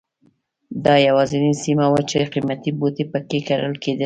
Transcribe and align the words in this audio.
دا 0.85 0.93
یوازینۍ 1.07 1.53
سیمه 1.63 1.85
وه 1.91 2.01
چې 2.09 2.17
قیمتي 2.33 2.71
بوټي 2.79 3.05
په 3.11 3.19
کې 3.29 3.39
کرل 3.47 3.73
کېدل. 3.83 3.99